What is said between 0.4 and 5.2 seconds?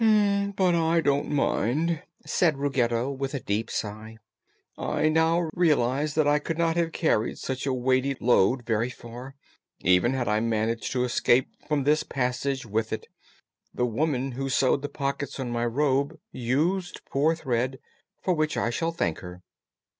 "But I don't mind," said Ruggedo, with a deep sigh. "I